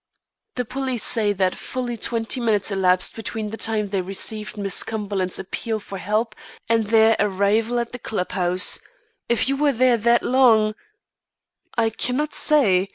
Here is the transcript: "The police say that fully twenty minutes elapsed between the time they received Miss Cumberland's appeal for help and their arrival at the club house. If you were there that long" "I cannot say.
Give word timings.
"The 0.55 0.65
police 0.65 1.03
say 1.03 1.31
that 1.33 1.53
fully 1.53 1.95
twenty 1.95 2.39
minutes 2.39 2.71
elapsed 2.71 3.15
between 3.15 3.51
the 3.51 3.55
time 3.55 3.89
they 3.89 4.01
received 4.01 4.57
Miss 4.57 4.81
Cumberland's 4.81 5.37
appeal 5.37 5.77
for 5.77 5.99
help 5.99 6.33
and 6.67 6.87
their 6.87 7.15
arrival 7.19 7.77
at 7.79 7.91
the 7.91 7.99
club 7.99 8.31
house. 8.31 8.79
If 9.29 9.47
you 9.47 9.55
were 9.55 9.71
there 9.73 9.97
that 9.99 10.23
long" 10.23 10.73
"I 11.77 11.91
cannot 11.91 12.33
say. 12.33 12.89